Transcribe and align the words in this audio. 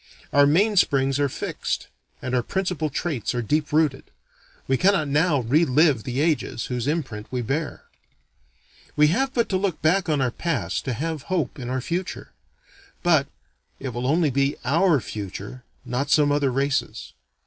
Our 0.33 0.47
main 0.47 0.77
springs 0.77 1.19
are 1.19 1.29
fixed, 1.29 1.87
and 2.23 2.33
our 2.33 2.41
principal 2.41 2.89
traits 2.89 3.35
are 3.35 3.43
deep 3.43 3.71
rooted. 3.71 4.05
We 4.67 4.75
cannot 4.75 5.07
now 5.09 5.41
re 5.41 5.63
live 5.63 6.05
the 6.05 6.21
ages 6.21 6.65
whose 6.65 6.87
imprint 6.87 7.27
we 7.29 7.43
bear. 7.43 7.83
We 8.95 9.09
have 9.09 9.31
but 9.31 9.47
to 9.49 9.57
look 9.57 9.79
back 9.83 10.09
on 10.09 10.19
our 10.19 10.31
past 10.31 10.85
to 10.85 10.93
have 10.93 11.29
hope 11.29 11.59
in 11.59 11.69
our 11.69 11.81
future: 11.81 12.31
but 13.03 13.27
it 13.79 13.89
will 13.89 14.01
be 14.01 14.07
only 14.07 14.57
our 14.65 14.99
future, 15.01 15.65
not 15.85 16.09
some 16.09 16.31
other 16.31 16.49
race's. 16.51 17.13